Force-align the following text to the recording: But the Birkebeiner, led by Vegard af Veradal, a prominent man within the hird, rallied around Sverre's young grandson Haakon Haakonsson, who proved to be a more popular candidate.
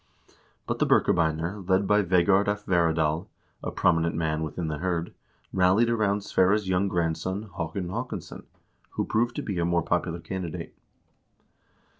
But 0.65 0.79
the 0.79 0.87
Birkebeiner, 0.87 1.63
led 1.69 1.85
by 1.85 2.01
Vegard 2.01 2.47
af 2.47 2.65
Veradal, 2.65 3.27
a 3.61 3.69
prominent 3.69 4.15
man 4.15 4.41
within 4.41 4.67
the 4.67 4.79
hird, 4.79 5.13
rallied 5.53 5.91
around 5.91 6.23
Sverre's 6.23 6.67
young 6.67 6.87
grandson 6.87 7.51
Haakon 7.55 7.89
Haakonsson, 7.89 8.45
who 8.93 9.05
proved 9.05 9.35
to 9.35 9.43
be 9.43 9.59
a 9.59 9.63
more 9.63 9.83
popular 9.83 10.19
candidate. 10.19 10.73